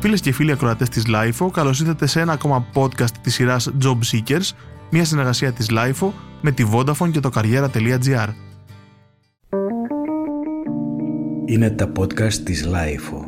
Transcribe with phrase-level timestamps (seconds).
[0.00, 3.98] Φίλες και φίλοι ακροατές της LIFO, καλώς ήρθατε σε ένα ακόμα podcast της σειράς Job
[4.12, 4.50] Seekers,
[4.90, 6.10] μια συνεργασία της LIFO
[6.40, 8.28] με τη Vodafone και το καριέρα.gr.
[11.46, 13.24] Είναι τα podcast της LIFO.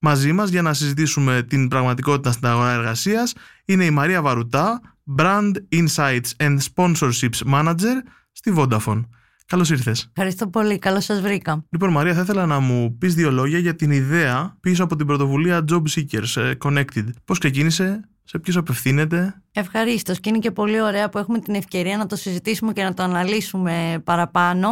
[0.00, 3.34] Μαζί μας για να συζητήσουμε την πραγματικότητα στην αγορά εργασίας
[3.64, 4.80] είναι η Μαρία Βαρουτά,
[5.18, 7.96] Brand Insights and Sponsorships Manager
[8.32, 9.04] στη Vodafone.
[9.50, 10.06] Καλώς ήρθες.
[10.08, 10.78] Ευχαριστώ πολύ.
[10.78, 11.64] Καλώς σας βρήκα.
[11.70, 15.06] Λοιπόν, Μαρία, θα ήθελα να μου πεις δύο λόγια για την ιδέα πίσω από την
[15.06, 17.04] πρωτοβουλία Job Seekers ε, Connected.
[17.24, 20.20] Πώς ξεκίνησε, σε ποιους απευθύνεται; Ευχαρίστως.
[20.20, 23.02] Και είναι και πολύ ωραία που έχουμε την ευκαιρία να το συζητήσουμε και να το
[23.02, 24.68] αναλύσουμε παραπάνω.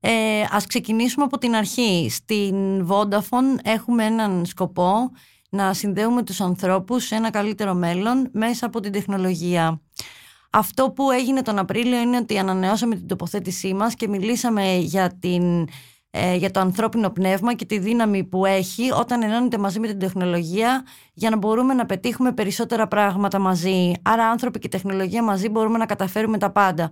[0.00, 0.10] Ε,
[0.50, 2.08] ας ξεκινήσουμε από την αρχή.
[2.10, 5.10] Στην Vodafone έχουμε έναν σκοπό
[5.50, 9.80] να συνδέουμε τους ανθρώπους σε ένα καλύτερο μέλλον μέσα από την τεχνολογία.
[10.56, 15.68] Αυτό που έγινε τον Απρίλιο είναι ότι ανανεώσαμε την τοποθέτησή μας και μιλήσαμε για, την,
[16.10, 19.98] ε, για το ανθρώπινο πνεύμα και τη δύναμη που έχει όταν ενώνεται μαζί με την
[19.98, 23.92] τεχνολογία για να μπορούμε να πετύχουμε περισσότερα πράγματα μαζί.
[24.02, 26.90] Άρα άνθρωποι και τεχνολογία μαζί μπορούμε να καταφέρουμε τα πάντα.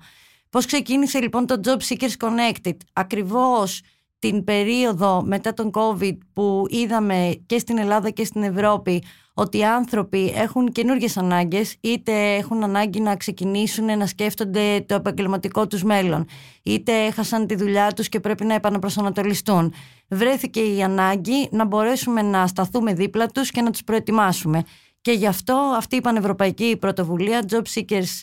[0.51, 3.81] Πώς ξεκίνησε λοιπόν το Job Seekers Connected; Ακριβώς
[4.23, 9.03] την περίοδο μετά τον COVID που είδαμε και στην Ελλάδα και στην Ευρώπη
[9.35, 15.67] ότι οι άνθρωποι έχουν καινούργιες ανάγκες είτε έχουν ανάγκη να ξεκινήσουν να σκέφτονται το επαγγελματικό
[15.67, 16.27] τους μέλλον
[16.63, 19.75] είτε έχασαν τη δουλειά τους και πρέπει να επαναπροσανατολιστούν.
[20.09, 24.63] Βρέθηκε η ανάγκη να μπορέσουμε να σταθούμε δίπλα τους και να τους προετοιμάσουμε.
[25.01, 28.23] Και γι' αυτό αυτή η πανευρωπαϊκή πρωτοβουλία Job Seekers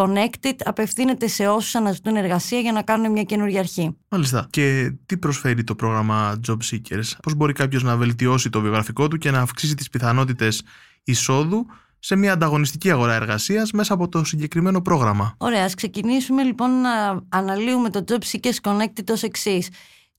[0.00, 3.96] Connected απευθύνεται σε όσους αναζητούν εργασία για να κάνουν μια καινούργια αρχή.
[4.08, 4.46] Μάλιστα.
[4.50, 9.18] Και τι προσφέρει το πρόγραμμα Job Seekers, πώς μπορεί κάποιος να βελτιώσει το βιογραφικό του
[9.18, 10.62] και να αυξήσει τις πιθανότητες
[11.04, 11.66] εισόδου
[11.98, 17.22] σε μια ανταγωνιστική αγορά εργασίας μέσα από το συγκεκριμένο πρόγραμμα; Ωραία, ας ξεκινήσουμε λοιπόν να
[17.28, 19.68] αναλύουμε το Job Seekers Connected ως εξής.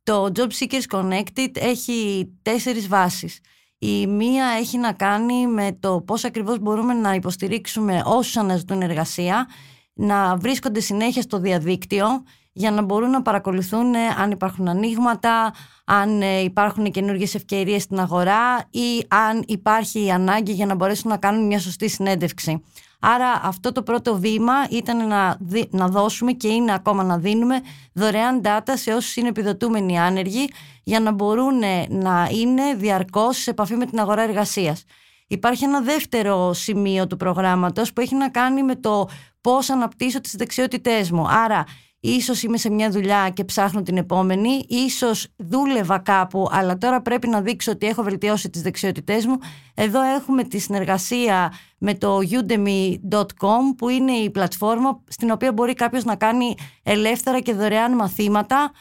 [0.04, 3.40] Το Job Seekers Connected έχει τέσσερις βάσεις.
[3.84, 9.48] Η μία έχει να κάνει με το πώς ακριβώς μπορούμε να υποστηρίξουμε όσους αναζητούν εργασία,
[9.94, 15.54] να βρίσκονται συνέχεια στο διαδίκτυο για να μπορούν να παρακολουθούν αν υπάρχουν ανοίγματα,
[15.86, 21.10] αν ε, υπάρχουν καινούργιες ευκαιρίες στην αγορά ή αν υπάρχει η ανάγκη για να μπορέσουν
[21.10, 22.64] να κάνουν μια σωστή συνέντευξη.
[23.04, 25.38] Άρα αυτό το πρώτο βήμα ήταν να,
[25.70, 27.62] να δώσουμε και είναι ακόμα να δίνουμε
[27.94, 30.50] δωρεάν data σε όσους είναι επιδοτούμενοι άνεργοι
[30.84, 34.84] για να μπορούν να είναι διαρκώς σε επαφή με την αγορά εργασίας.
[35.28, 39.10] Υπάρχει ένα δεύτερο σημείο του προγράμματος που έχει να κάνει με το
[39.42, 41.28] πώς αναπτύσσω τις δεξιότητές μου.
[41.30, 41.66] Άρα
[42.02, 47.28] ίσως είμαι σε μια δουλειά και ψάχνω την επόμενη, ίσως δούλευα κάπου, αλλά τώρα πρέπει
[47.28, 49.38] να δείξω ότι έχω βελτιώσει τις δεξιότητές μου.
[49.74, 56.04] Εδώ έχουμε τη συνεργασία με το udemy.com που είναι η πλατφόρμα στην οποία μπορεί κάποιος
[56.04, 58.72] να κάνει ελεύθερα και δωρεάν μαθήματα.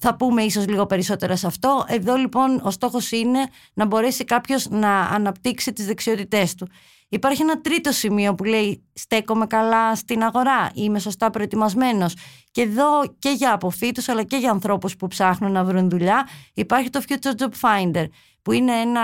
[0.00, 1.84] Θα πούμε ίσως λίγο περισσότερα σε αυτό.
[1.88, 3.38] Εδώ λοιπόν ο στόχος είναι
[3.74, 6.68] να μπορέσει κάποιος να αναπτύξει τις δεξιότητές του.
[7.08, 12.14] Υπάρχει ένα τρίτο σημείο που λέει στέκομαι καλά στην αγορά, είμαι σωστά προετοιμασμένος.
[12.50, 16.90] Και εδώ και για αποφύτους αλλά και για ανθρώπους που ψάχνουν να βρουν δουλειά υπάρχει
[16.90, 18.06] το Future Job Finder
[18.42, 19.00] που είναι ένα,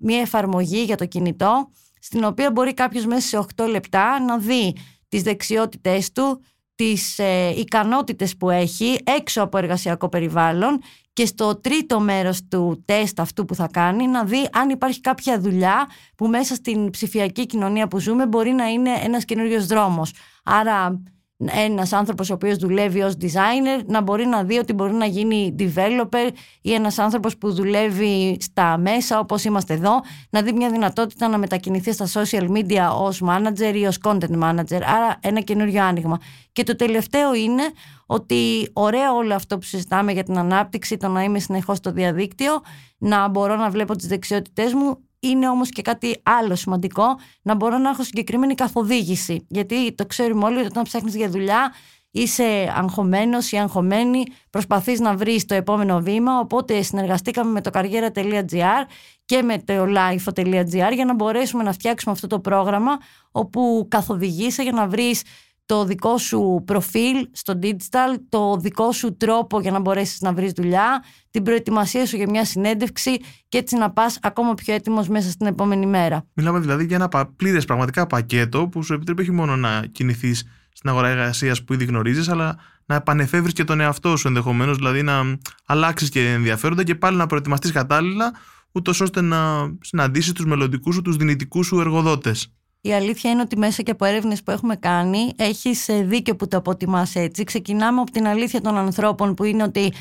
[0.00, 1.70] μια εφαρμογή για το κινητό
[2.00, 4.76] στην οποία μπορεί κάποιος μέσα σε 8 λεπτά να δει
[5.08, 6.42] τις δεξιότητές του,
[6.74, 10.80] τις ε, ικανότητες που έχει έξω από εργασιακό περιβάλλον
[11.12, 15.40] και στο τρίτο μέρος του τεστ αυτού που θα κάνει να δει αν υπάρχει κάποια
[15.40, 15.86] δουλειά
[16.16, 20.12] που μέσα στην ψηφιακή κοινωνία που ζούμε μπορεί να είναι ένας καινούριο δρόμος.
[20.44, 21.02] Άρα
[21.38, 25.54] ένας άνθρωπος ο οποίος δουλεύει ως designer να μπορεί να δει ότι μπορεί να γίνει
[25.58, 26.30] developer
[26.62, 30.00] ή ένας άνθρωπος που δουλεύει στα μέσα όπως είμαστε εδώ
[30.30, 34.80] να δει μια δυνατότητα να μετακινηθεί στα social media ως manager ή ως content manager.
[34.86, 36.18] Άρα ένα καινούριο άνοιγμα.
[36.52, 37.62] Και το τελευταίο είναι
[38.06, 42.60] ότι ωραίο όλο αυτό που συζητάμε για την ανάπτυξη το να είμαι συνεχώς στο διαδίκτυο
[42.98, 47.04] να μπορώ να βλέπω τις δεξιότητές μου είναι όμως και κάτι άλλο σημαντικό,
[47.42, 49.46] να μπορώ να έχω συγκεκριμένη καθοδήγηση.
[49.48, 51.72] Γιατί το ξέρουμε όλοι ότι όταν ψάχνεις για δουλειά
[52.10, 58.86] είσαι αγχωμένος ή αγχωμένη, προσπαθείς να βρεις το επόμενο βήμα, οπότε συνεργαστήκαμε με το καριέρα.gr
[59.24, 62.98] και με το lifeo.gr για να μπορέσουμε να φτιάξουμε αυτό το πρόγραμμα
[63.30, 65.22] όπου καθοδηγείσαι για να βρεις
[65.66, 70.52] το δικό σου προφίλ στο digital, το δικό σου τρόπο για να μπορέσεις να βρεις
[70.52, 73.16] δουλειά, την προετοιμασία σου για μια συνέντευξη
[73.48, 76.26] και έτσι να πας ακόμα πιο έτοιμος μέσα στην επόμενη μέρα.
[76.32, 80.90] Μιλάμε δηλαδή για ένα πλήρες πραγματικά πακέτο που σου επιτρέπει όχι μόνο να κινηθείς στην
[80.90, 82.56] αγορά εργασίας που ήδη γνωρίζεις, αλλά
[82.86, 87.26] να επανεφεύρεις και τον εαυτό σου ενδεχομένως, δηλαδή να αλλάξεις και ενδιαφέροντα και πάλι να
[87.26, 88.32] προετοιμαστείς κατάλληλα,
[88.72, 89.38] ούτως ώστε να
[89.80, 92.54] συναντήσεις τους μελλοντικούς σου, τους δυνητικούς σου εργοδότες.
[92.86, 96.56] Η αλήθεια είναι ότι μέσα και από έρευνες που έχουμε κάνει, έχεις δίκιο που το
[96.56, 97.44] αποτιμάς έτσι.
[97.44, 99.92] Ξεκινάμε από την αλήθεια των ανθρώπων που είναι ότι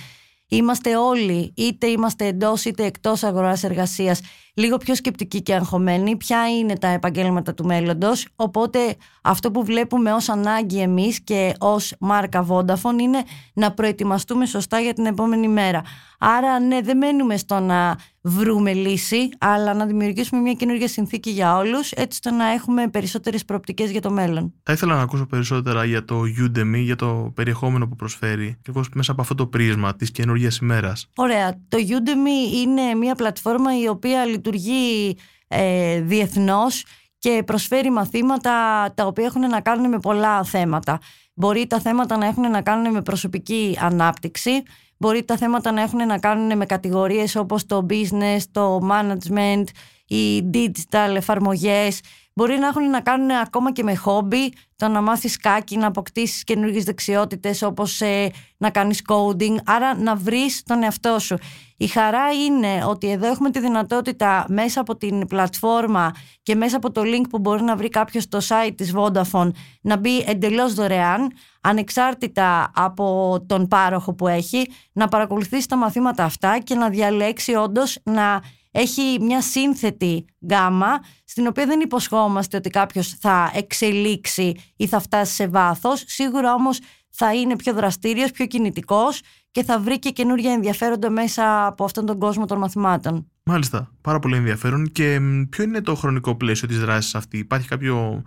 [0.47, 4.21] είμαστε όλοι, είτε είμαστε εντός είτε εκτός αγοράς εργασίας,
[4.53, 10.13] λίγο πιο σκεπτικοί και αγχωμένοι, ποια είναι τα επαγγέλματα του μέλλοντος, οπότε αυτό που βλέπουμε
[10.13, 15.81] ως ανάγκη εμείς και ως μάρκα Vodafone είναι να προετοιμαστούμε σωστά για την επόμενη μέρα.
[16.19, 21.57] Άρα ναι, δεν μένουμε στο να βρούμε λύση, αλλά να δημιουργήσουμε μια καινούργια συνθήκη για
[21.57, 24.53] όλους, έτσι ώστε να έχουμε περισσότερες προοπτικές για το μέλλον.
[24.63, 29.11] Θα ήθελα να ακούσω περισσότερα για το Udemy, για το περιεχόμενο που προσφέρει, και μέσα
[29.11, 31.09] από αυτό το πρίσμα της καινούργιας ημέρας.
[31.15, 31.51] Ωραία.
[31.67, 35.17] Το Udemy είναι μια πλατφόρμα η οποία λειτουργεί
[35.47, 36.85] ε, διεθνώς
[37.17, 38.51] και προσφέρει μαθήματα
[38.95, 40.99] τα οποία έχουν να κάνουν με πολλά θέματα.
[41.33, 44.63] Μπορεί τα θέματα να έχουν να κάνουν με προσωπική ανάπτυξη,
[44.97, 49.63] μπορεί τα θέματα να έχουν να κάνουν με κατηγορίες όπως το business, το management,
[50.07, 51.99] οι digital εφαρμογές,
[52.33, 56.43] μπορεί να έχουν να κάνουν ακόμα και με χόμπι, το να μάθεις κάκι, να αποκτήσεις
[56.43, 61.37] καινούργιες δεξιότητες όπως ε, να κάνεις coding, άρα να βρεις τον εαυτό σου.
[61.77, 66.11] Η χαρά είναι ότι εδώ έχουμε τη δυνατότητα μέσα από την πλατφόρμα
[66.43, 69.51] και μέσα από το link που μπορεί να βρει κάποιος στο site της Vodafone
[69.81, 71.31] να μπει εντελώς δωρεάν,
[71.61, 77.99] ανεξάρτητα από τον πάροχο που έχει, να παρακολουθήσει τα μαθήματα αυτά και να διαλέξει όντως
[78.03, 78.41] να
[78.75, 85.33] έχει μια σύνθετη γκάμα στην οποία δεν υποσχόμαστε ότι κάποιος θα εξελίξει ή θα φτάσει
[85.33, 86.03] σε βάθος.
[86.07, 86.79] Σίγουρα όμως
[87.09, 89.21] θα είναι πιο δραστήριος, πιο κινητικός
[89.51, 93.31] και θα βρει και καινούργια ενδιαφέροντα μέσα από αυτόν τον κόσμο των μαθημάτων.
[93.43, 94.91] Μάλιστα, πάρα πολύ ενδιαφέρον.
[94.91, 95.19] Και
[95.49, 98.23] ποιο είναι το χρονικό πλαίσιο της δράσης αυτή, υπάρχει κάποιο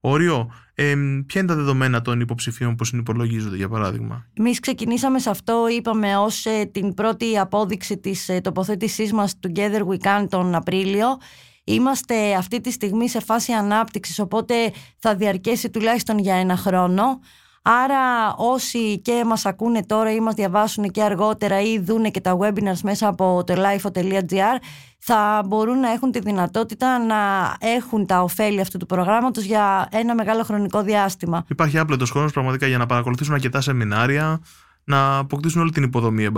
[0.00, 0.50] όριο.
[0.74, 0.94] Ε,
[1.26, 6.16] ποια είναι τα δεδομένα των υποψηφίων που συνυπολογίζονται, για παράδειγμα; Εμείς ξεκινήσαμε σε αυτό, είπαμε,
[6.16, 11.18] ως ε, την πρώτη απόδειξη της ε, τοποθέτησής μας Together We Can τον Απρίλιο.
[11.64, 14.54] Είμαστε αυτή τη στιγμή σε φάση ανάπτυξης, οπότε
[14.98, 17.20] θα διαρκέσει τουλάχιστον για ένα χρόνο.
[17.62, 22.38] Άρα όσοι και μας ακούνε τώρα ή μας διαβάσουν και αργότερα ή δούνε και τα
[22.40, 24.58] webinars μέσα από το lifeo.gr
[24.98, 27.16] θα μπορούν να έχουν τη δυνατότητα να
[27.58, 31.44] έχουν τα ωφέλη αυτού του προγράμματος για ένα μεγάλο χρονικό διάστημα.
[31.48, 34.40] Υπάρχει άπλετος χρόνος πραγματικά για να παρακολουθήσουν αρκετά σεμινάρια,
[34.84, 36.32] να αποκτήσουν όλη την υποδομή, εν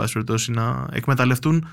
[0.48, 1.68] να εκμεταλλευτούν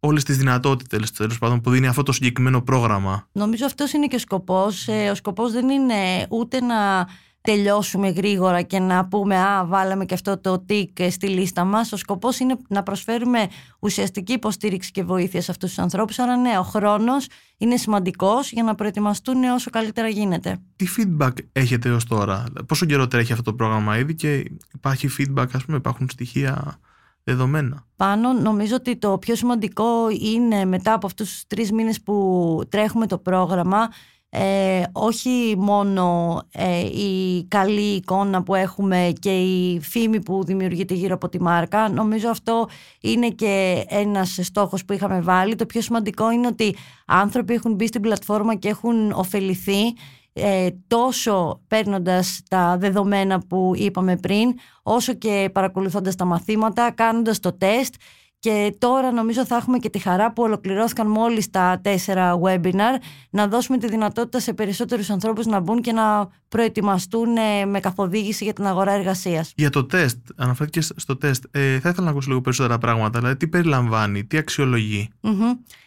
[0.00, 3.28] όλες τις δυνατότητες τέλος πάντων, που δίνει αυτό το συγκεκριμένο πρόγραμμα.
[3.32, 4.88] Νομίζω αυτός είναι και ο σκοπός.
[4.88, 7.06] Ε, ο σκοπός δεν είναι ούτε να
[7.40, 11.92] τελειώσουμε γρήγορα και να πούμε «Α, βάλαμε και αυτό το τικ στη λίστα μας».
[11.92, 13.48] Ο σκοπός είναι να προσφέρουμε
[13.78, 16.18] ουσιαστική υποστήριξη και βοήθεια σε αυτούς τους ανθρώπους.
[16.18, 17.26] Άρα ναι, ο χρόνος
[17.58, 20.58] είναι σημαντικός για να προετοιμαστούν όσο καλύτερα γίνεται.
[20.76, 24.44] Τι feedback έχετε έως τώρα, πόσο καιρό τρέχει αυτό το πρόγραμμα ήδη και
[24.74, 26.80] υπάρχει feedback, ας πούμε, υπάρχουν στοιχεία
[27.24, 32.60] δεδομένα; Πάνω νομίζω ότι το πιο σημαντικό είναι μετά από αυτούς τους τρεις μήνες που
[32.68, 33.88] τρέχουμε το πρόγραμμα
[34.32, 41.14] ε, όχι μόνο ε, η καλή εικόνα που έχουμε και η φήμη που δημιουργείται γύρω
[41.14, 41.88] από τη μάρκα.
[41.88, 42.68] Νομίζω αυτό
[43.00, 45.54] είναι και ένας στόχος που είχαμε βάλει.
[45.54, 49.94] Το πιο σημαντικό είναι ότι άνθρωποι έχουν μπει στην πλατφόρμα και έχουν ωφεληθεί
[50.32, 57.52] ε, τόσο παίρνοντας τα δεδομένα που είπαμε πριν, όσο και παρακολουθώντας τα μαθήματα, κάνοντας το
[57.52, 57.94] τεστ
[58.40, 63.00] και τώρα νομίζω θα έχουμε και τη χαρά που ολοκληρώθηκαν μόλις τα τέσσερα webinar
[63.30, 68.44] να δώσουμε τη δυνατότητα σε περισσότερους ανθρώπους να μπουν και να προετοιμαστούν ε, με καθοδήγηση
[68.44, 69.52] για την αγορά εργασίας.
[69.56, 73.36] Για το τεστ, αναφέρθηκες στο τεστ, ε, θα ήθελα να ακούσω λίγο περισσότερα πράγματα, δηλαδή
[73.36, 75.08] τι περιλαμβάνει, τι αξιολογεί;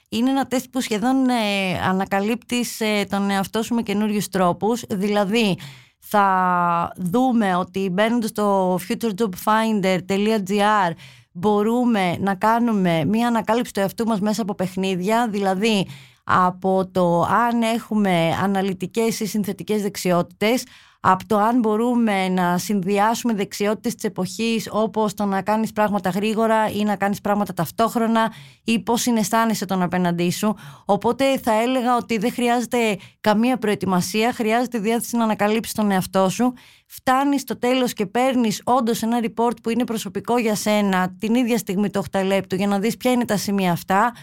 [0.09, 5.57] Είναι ένα τεστ που σχεδόν ε, ανακαλύπτεις ε, τον εαυτό σου με καινούριους τρόπους, δηλαδή
[5.99, 10.91] θα δούμε ότι μπαίνοντας στο futurejobfinder.gr
[11.33, 15.87] μπορούμε να κάνουμε μία ανακάλυψη του εαυτού μας μέσα από παιχνίδια, δηλαδή
[16.23, 20.63] από το αν έχουμε αναλυτικές ή συνθετικές δεξιότητες,
[21.05, 26.69] από το αν μπορούμε να συνδυάσουμε δεξιότητες της εποχής όπως το να κάνεις πράγματα γρήγορα
[26.69, 28.33] ή να κάνεις πράγματα ταυτόχρονα
[28.63, 30.55] ή πώς συναισθάνεσαι τον απέναντί σου.
[30.85, 36.53] Οπότε θα έλεγα ότι δεν χρειάζεται καμία προετοιμασία, χρειάζεται διάθεση να ανακαλύψεις τον εαυτό σου.
[36.85, 41.57] Φτάνεις στο τέλος και παίρνεις όντως ένα report που είναι προσωπικό για σένα την ίδια
[41.57, 44.13] στιγμή το 8 λεπτού για να δεις ποια είναι τα σημεία αυτά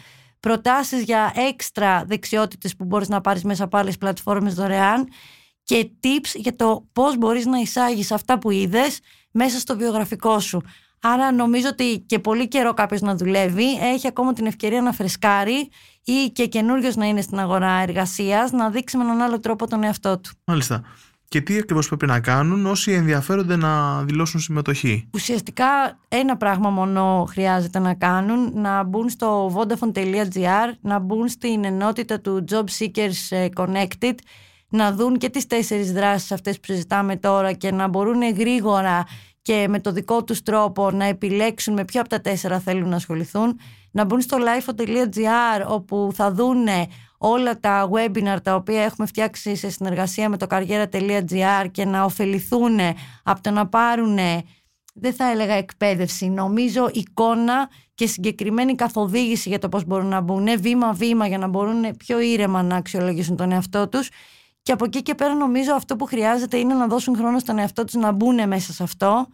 [0.41, 5.09] προτάσεις για έξτρα δεξιότητες που μπορείς να πάρεις μέσα από άλλες πλατφόρμες δωρεάν
[5.71, 9.01] και tips για το πώς μπορείς να εισάγεις αυτά που είδες
[9.31, 10.63] μέσα στο βιογραφικό σου.
[11.03, 15.69] Άρα νομίζω ότι και πολύ καιρό κάποιος να δουλεύει έχει ακόμα την ευκαιρία να φρεσκάρει
[16.05, 19.83] ή και καινούριο να είναι στην αγορά εργασίας, να δείξει με έναν άλλο τρόπο τον
[19.85, 20.31] εαυτό του.
[20.45, 20.83] Μάλιστα.
[21.29, 27.27] Και τι ακριβώς πρέπει να κάνουν όσοι ενδιαφέρονται να δηλώσουν συμμετοχή; Ουσιαστικά ένα πράγμα μόνο
[27.29, 33.47] χρειάζεται να κάνουν, να μπουν στο vodafone.gr, να μπουν στην ενότητα του Job Seekers ε,
[33.57, 34.15] Connected
[34.71, 39.07] να δουν και τις τέσσερις δράσεις αυτές που συζητάμε τώρα και να μπορούν γρήγορα
[39.43, 42.97] και με το δικό τους τρόπο να επιλέξουν με ποιο από τα τέσσερα θέλουν να
[42.97, 43.59] ασχοληθούν,
[43.91, 46.87] να μπουν στο lifeo.gr όπου θα δούνε
[47.19, 52.79] όλα τα webinar τα οποία έχουμε φτιάξει σε συνεργασία με το καριέρα.gr και να ωφεληθούν
[53.23, 54.19] από το να πάρουν
[54.95, 60.49] δεν θα έλεγα εκπαίδευση, νομίζω εικόνα και συγκεκριμένη καθοδήγηση για το πώς μπορούν να μπουν.
[60.61, 64.09] Βήμα-βήμα για να μπορούν πιο ήρεμα να αξιολογήσουν τον εαυτό τους
[64.71, 67.85] και από εκεί και πέρα νομίζω αυτό που χρειάζεται είναι να δώσουν χρόνο στον εαυτό
[67.85, 69.27] τους να μπουν μέσα σε αυτό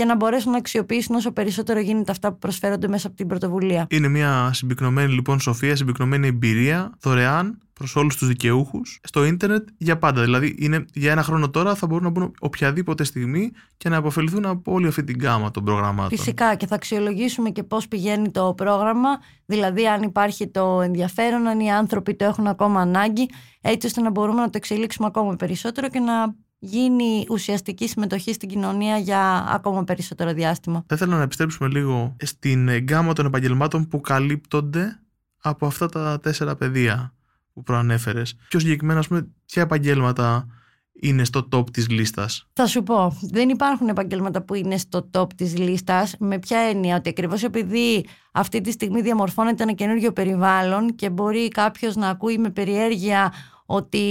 [0.00, 3.86] και να μπορέσουν να αξιοποιήσουν όσο περισσότερο γίνεται αυτά που προσφέρονται μέσα από την πρωτοβουλία.
[3.90, 9.98] Είναι μια συμπυκνωμένη λοιπόν σοφία, συμπυκνωμένη εμπειρία, δωρεάν προς όλους τους δικαιούχους στο ίντερνετ για
[9.98, 10.22] πάντα.
[10.22, 14.46] Δηλαδή, είναι, για ένα χρόνο τώρα θα μπορούν να μπουν οποιαδήποτε στιγμή και να αποφεληθούν
[14.46, 16.18] από όλη αυτή την γάμα των προγραμμάτων.
[16.18, 19.08] Φυσικά και θα αξιολογήσουμε και πώς πηγαίνει το πρόγραμμα,
[19.46, 23.28] δηλαδή αν υπάρχει το ενδιαφέρον, αν οι άνθρωποι το έχουν ακόμα ανάγκη,
[23.60, 28.48] έτσι ώστε να μπορούμε να το εξελίξουμε ακόμα περισσότερο και να γίνει ουσιαστική συμμετοχή στην
[28.48, 30.84] κοινωνία για ακόμα περισσότερο διάστημα.
[30.86, 35.00] Θα ήθελα να επιστρέψουμε λίγο στην γκάμα των επαγγελμάτων που καλύπτονται
[35.42, 37.14] από αυτά τα τέσσερα πεδία
[37.52, 38.36] που προανέφερες.
[38.48, 40.46] Πιο συγκεκριμένα, ας πούμε, ποια επαγγέλματα
[40.92, 45.26] είναι στο top της λίστας; Θα σου πω, δεν υπάρχουν επαγγέλματα που είναι στο top
[45.36, 50.94] της λίστας με ποια έννοια; Ότι ακριβώς επειδή αυτή τη στιγμή διαμορφώνεται ένα καινούργιο περιβάλλον
[50.94, 53.32] και μπορεί κάποιος να ακούει με περιέργεια
[53.72, 54.04] ότι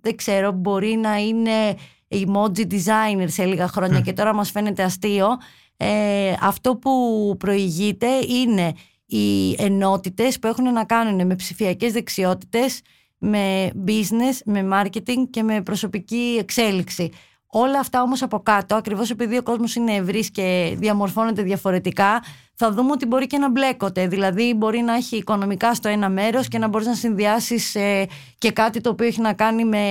[0.00, 1.76] δεν ξέρω μπορεί να είναι
[2.08, 5.26] emoji designer σε λίγα χρόνια και τώρα μας φαίνεται αστείο
[5.76, 8.72] ε, αυτό που προηγείται είναι
[9.06, 12.80] οι ενότητες που έχουν να κάνουν με ψηφιακές δεξιότητες,
[13.18, 17.10] με business, με marketing και με προσωπική εξέλιξη.
[17.46, 22.22] Όλα αυτά όμως από κάτω, ακριβώς επειδή ο κόσμος είναι ευρύς και διαμορφώνεται διαφορετικά,
[22.64, 24.06] θα δούμε ότι μπορεί και να μπλέκονται.
[24.06, 28.06] Δηλαδή μπορεί να έχει οικονομικά στο ένα μέρος και να μπορείς να συνδυάσεις ε,
[28.38, 29.84] και κάτι το οποίο έχει να κάνει με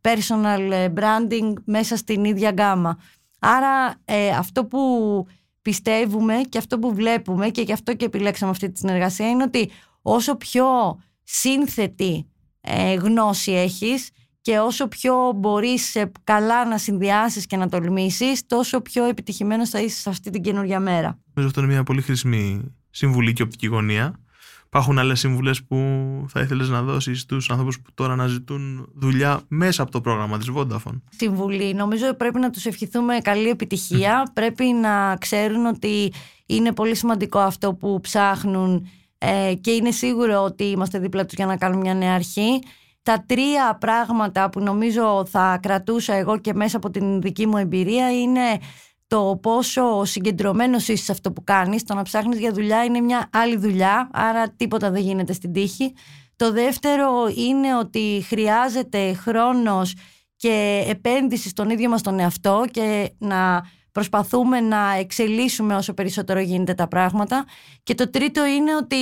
[0.00, 2.98] personal branding μέσα στην ίδια γκάμα.
[3.40, 4.80] Άρα ε, αυτό που
[5.62, 9.70] πιστεύουμε και αυτό που βλέπουμε και γι' αυτό και επιλέξαμε αυτή τη συνεργασία είναι ότι
[10.02, 10.66] όσο πιο
[11.22, 12.30] σύνθετη
[12.60, 14.10] ε, γνώση έχεις
[14.44, 20.00] και όσο πιο μπορείς καλά να συνδυάσεις και να τολμήσεις τόσο πιο επιτυχημένος θα είσαι
[20.00, 21.18] σε αυτή την καινούργια μέρα.
[21.34, 24.18] Νομίζω αυτό είναι μια πολύ χρήσιμη συμβουλή και οπτική γωνία
[24.66, 25.76] Υπάρχουν άλλες συμβουλέ που
[26.28, 30.50] θα ήθελες να δώσεις στους ανθρώπου που τώρα αναζητούν δουλειά μέσα από το πρόγραμμα της
[30.56, 31.74] Vodafone; Συμβουλή.
[31.74, 34.30] Νομίζω πρέπει να τους ευχηθούμε καλή επιτυχία.
[34.32, 36.12] Πρέπει να ξέρουν ότι
[36.46, 38.86] είναι πολύ σημαντικό αυτό που ψάχνουν
[39.18, 42.58] ε, και είναι σίγουρο ότι είμαστε δίπλα τους για να κάνουν μια νέα αρχή.
[43.04, 48.12] Τα τρία πράγματα που νομίζω θα κρατούσα εγώ και μέσα από την δική μου εμπειρία
[48.20, 48.58] είναι
[49.06, 51.82] το πόσο συγκεντρωμένος είσαι σε αυτό που κάνεις.
[51.84, 55.94] Το να ψάχνεις για δουλειά είναι μια άλλη δουλειά, άρα τίποτα δεν γίνεται στην τύχη.
[56.36, 59.94] Το δεύτερο είναι ότι χρειάζεται χρόνος
[60.36, 66.74] και επένδυση στον ίδιο μας τον εαυτό και να προσπαθούμε να εξελίσσουμε όσο περισσότερο γίνεται
[66.74, 67.44] τα πράγματα.
[67.82, 68.96] Και το τρίτο είναι ότι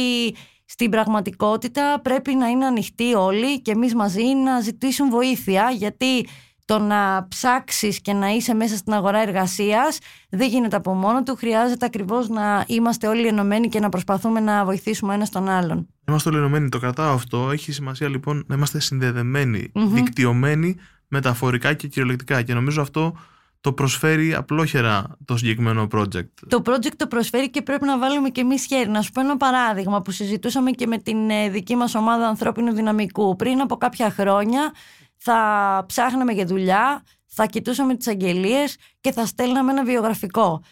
[0.72, 6.26] στην πραγματικότητα πρέπει να είναι ανοιχτοί όλοι και εμείς μαζί να ζητήσουν βοήθεια γιατί
[6.64, 9.98] το να ψάξεις και να είσαι μέσα στην αγορά εργασίας
[10.30, 11.36] δεν γίνεται από μόνο του.
[11.36, 15.86] Χρειάζεται ακριβώς να είμαστε όλοι ενωμένοι και να προσπαθούμε να βοηθήσουμε ένας τον άλλον.
[16.08, 17.50] Είμαστε όλοι ενωμένοι, το κρατάω αυτό.
[17.50, 19.86] Έχει σημασία λοιπόν να είμαστε συνδεδεμένοι, mm-hmm.
[19.86, 20.76] δικτυωμένοι
[21.08, 22.42] μεταφορικά και κυριολεκτικά.
[22.42, 23.16] Και νομίζω αυτό
[23.62, 26.28] το προσφέρει απλόχερα το συγκεκριμένο project.
[26.48, 28.88] Το project το προσφέρει και πρέπει να βάλουμε και εμείς χέρι.
[28.88, 32.72] Να σου πω ένα παράδειγμα που συζητούσαμε και με την ε, δική μας ομάδα ανθρώπινου
[32.72, 33.36] δυναμικού.
[33.36, 34.72] Πριν από κάποια χρόνια
[35.16, 40.62] θα ψάχναμε για δουλειά, θα κοιτούσαμε τις αγγελίες και θα στέλναμε ένα βιογραφικό.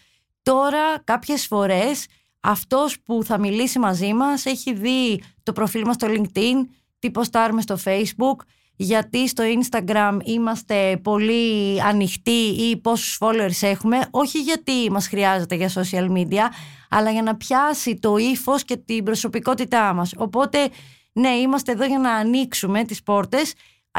[0.41, 2.05] Τώρα κάποιες φορές
[2.39, 6.55] αυτός που θα μιλήσει μαζί μας έχει δει το προφίλ μας στο LinkedIn,
[6.99, 8.35] τι ποστάρουμε στο Facebook,
[8.83, 15.69] γιατί στο Instagram είμαστε πολύ ανοιχτοί ή πόσους followers έχουμε, όχι γιατί μας χρειάζεται για
[15.69, 16.43] social media,
[16.89, 20.13] αλλά για να πιάσει το ύφος και την προσωπικότητά μας.
[20.17, 20.69] Οπότε,
[21.11, 23.53] ναι, είμαστε εδώ για να ανοίξουμε τις πόρτες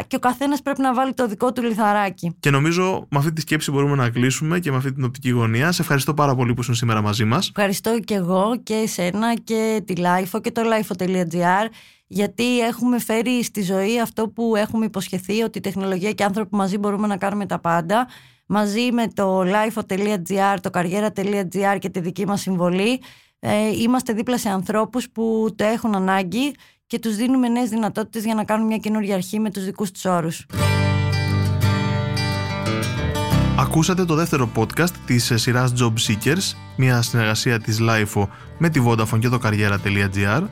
[0.06, 2.36] και ο καθένας πρέπει να βάλει το δικό του λιθαράκι.
[2.40, 5.72] Και νομίζω με αυτή τη σκέψη μπορούμε να κλείσουμε και με αυτή την οπτική γωνία.
[5.72, 7.48] Σε ευχαριστώ πάρα πολύ που ήσουν σήμερα μαζί μας.
[7.48, 11.68] Ευχαριστώ και εγώ και εσένα και τη Lifeo και το lifeo.gr
[12.06, 16.56] γιατί έχουμε φέρει στη ζωή αυτό που έχουμε υποσχεθεί ότι η τεχνολογία και οι άνθρωποι
[16.56, 18.08] μαζί μπορούμε να κάνουμε τα πάντα.
[18.46, 23.00] Μαζί με το lifeo.gr, το καριέρα.gr και τη δική μας συμβολή
[23.38, 26.54] ε, είμαστε δίπλα σε ανθρώπους που το έχουν ανάγκη
[26.92, 30.04] και τους δίνουμε νέες δυνατότητες για να κάνουν μια καινούργια αρχή με τους δικούς τους
[30.04, 30.46] όρους.
[33.58, 39.18] Ακούσατε το δεύτερο podcast της σειράς Job Seekers, μια συνεργασία της LIFO με τη Vodafone
[39.18, 40.42] και το kariera.gr.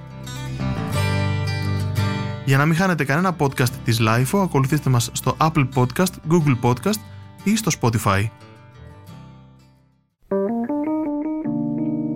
[2.44, 7.00] Για να μην χάνετε κανένα podcast της LIFO, ακολουθήστε μας στο Apple Podcast, Google Podcast
[7.44, 8.24] ή στο Spotify.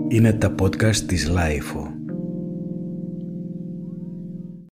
[0.08, 1.93] Είναι τα podcast της LIFO.